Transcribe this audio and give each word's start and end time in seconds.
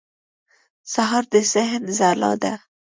سهار 0.93 1.23
د 1.33 1.35
ذهن 1.53 1.81
ځلا 1.97 2.31
ده. 2.43 2.53